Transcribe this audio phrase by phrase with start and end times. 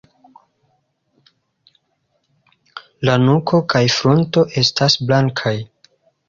[3.09, 5.55] La nuko kaj frunto estas blankaj.